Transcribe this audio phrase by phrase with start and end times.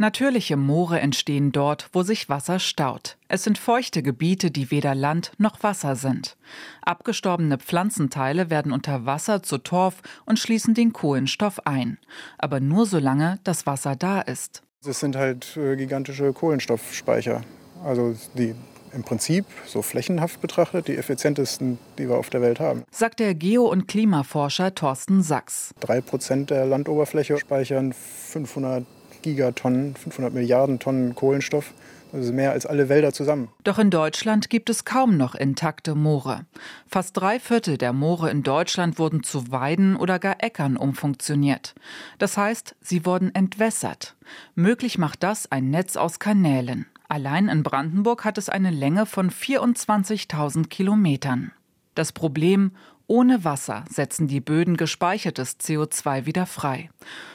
[0.00, 3.16] Natürliche Moore entstehen dort, wo sich Wasser staut.
[3.26, 6.36] Es sind feuchte Gebiete, die weder Land noch Wasser sind.
[6.82, 11.98] Abgestorbene Pflanzenteile werden unter Wasser zu Torf und schließen den Kohlenstoff ein.
[12.38, 14.62] Aber nur solange das Wasser da ist.
[14.84, 17.42] Das sind halt äh, gigantische Kohlenstoffspeicher.
[17.84, 18.54] Also die
[18.94, 22.84] im Prinzip, so flächenhaft betrachtet, die effizientesten, die wir auf der Welt haben.
[22.92, 25.74] Sagt der Geo- und Klimaforscher Thorsten Sachs.
[25.80, 28.86] Drei Prozent der Landoberfläche speichern 500
[29.22, 31.72] Gigatonnen, 500 Milliarden Tonnen Kohlenstoff.
[32.12, 33.48] Das ist mehr als alle Wälder zusammen.
[33.64, 36.46] Doch in Deutschland gibt es kaum noch intakte Moore.
[36.86, 41.74] Fast drei Viertel der Moore in Deutschland wurden zu Weiden oder gar Äckern umfunktioniert.
[42.18, 44.16] Das heißt, sie wurden entwässert.
[44.54, 46.86] Möglich macht das ein Netz aus Kanälen.
[47.08, 51.52] Allein in Brandenburg hat es eine Länge von 24.000 Kilometern.
[51.94, 52.72] Das Problem,
[53.08, 56.90] ohne Wasser setzen die Böden gespeichertes CO2 wieder frei.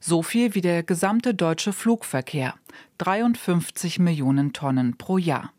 [0.00, 2.54] So viel wie der gesamte deutsche Flugverkehr.
[2.98, 5.52] 53 Millionen Tonnen pro Jahr.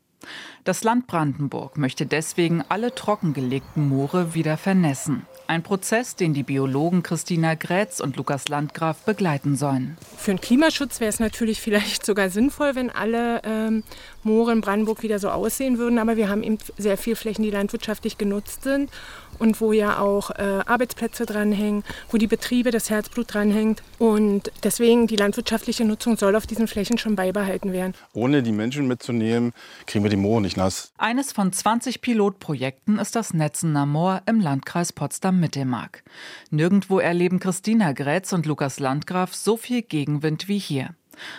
[0.63, 5.25] Das Land Brandenburg möchte deswegen alle trockengelegten Moore wieder vernässen.
[5.47, 9.97] Ein Prozess, den die Biologen Christina Grätz und Lukas Landgraf begleiten sollen.
[10.17, 13.83] Für den Klimaschutz wäre es natürlich vielleicht sogar sinnvoll, wenn alle ähm,
[14.23, 15.99] Moore in Brandenburg wieder so aussehen würden.
[15.99, 18.91] Aber wir haben eben sehr viele Flächen, die landwirtschaftlich genutzt sind
[19.39, 23.83] und wo ja auch äh, Arbeitsplätze dranhängen, wo die Betriebe, das Herzblut dranhängt.
[23.99, 27.93] Und deswegen die landwirtschaftliche Nutzung soll auf diesen Flächen schon beibehalten werden.
[28.13, 29.53] Ohne die Menschen mitzunehmen,
[29.85, 30.91] kriegen wir die Moore nicht nass.
[30.97, 34.91] Eines von 20 Pilotprojekten ist das Netzener Moor im Landkreis
[35.37, 36.03] Potsdam-Mittelmark.
[36.49, 40.95] Nirgendwo erleben Christina Grätz und Lukas Landgraf so viel Gegenwind wie hier.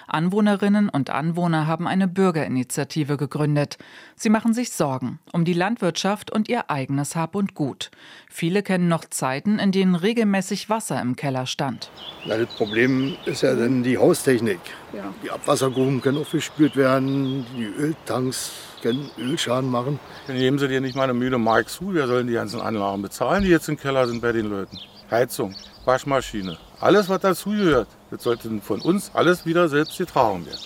[0.06, 3.78] Anwohnerinnen und Anwohner haben eine Bürgerinitiative gegründet.
[4.16, 7.90] Sie machen sich Sorgen um die Landwirtschaft und ihr eigenes Hab und Gut.
[8.30, 11.90] Viele kennen noch Zeiten, in denen regelmäßig Wasser im Keller stand.
[12.26, 14.60] Na, das Problem ist ja dann die Haustechnik.
[14.92, 15.12] Ja.
[15.22, 19.98] Die Abwassergruben können aufgespült werden, die Öltanks können Ölschaden machen.
[20.26, 21.94] Dann nehmen sie dir nicht mal eine müde Mark zu.
[21.94, 24.78] Wir sollen die ganzen Anlagen bezahlen, die jetzt im Keller sind bei den Leuten.
[25.10, 25.54] Heizung,
[25.84, 27.88] Waschmaschine, alles was dazugehört.
[28.10, 30.60] Das sollte von uns alles wieder selbst getragen werden.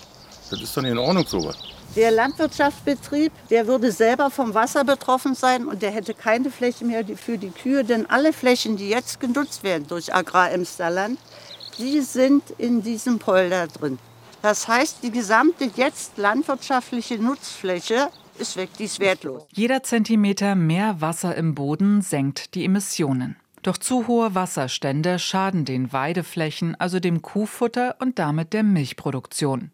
[0.49, 1.57] Das ist doch nicht in Ordnung sowas.
[1.95, 7.05] Der Landwirtschaftsbetrieb, der würde selber vom Wasser betroffen sein und der hätte keine Fläche mehr
[7.15, 11.19] für die Kühe, denn alle Flächen, die jetzt genutzt werden durch Agrar-Emsterland,
[11.77, 13.99] die sind in diesem Polder drin.
[14.41, 19.43] Das heißt, die gesamte jetzt landwirtschaftliche Nutzfläche ist weg, die ist wertlos.
[19.53, 23.37] Jeder Zentimeter mehr Wasser im Boden senkt die Emissionen.
[23.63, 29.71] Doch zu hohe Wasserstände schaden den Weideflächen, also dem Kuhfutter und damit der Milchproduktion.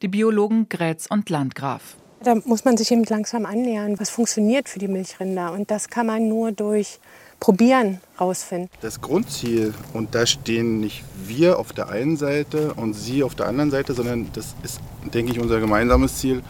[0.00, 1.98] Die Biologen Grätz und Landgraf.
[2.24, 5.52] Da muss man sich eben langsam annähern, was funktioniert für die Milchrinder.
[5.52, 7.00] Und das kann man nur durch
[7.38, 8.70] Probieren rausfinden.
[8.80, 13.46] Das Grundziel, und da stehen nicht wir auf der einen Seite und Sie auf der
[13.46, 14.80] anderen Seite, sondern das ist,
[15.12, 16.42] denke ich, unser gemeinsames Ziel,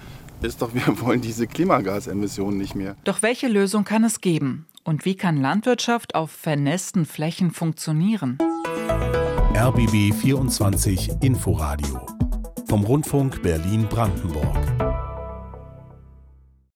[0.43, 2.95] ist doch, wir wollen diese Klimagasemissionen nicht mehr.
[3.03, 4.67] Doch welche Lösung kann es geben?
[4.85, 8.39] Und wie kann Landwirtschaft auf vernässten Flächen funktionieren?
[9.55, 12.07] RBB 24 Inforadio
[12.69, 14.88] vom Rundfunk Berlin-Brandenburg.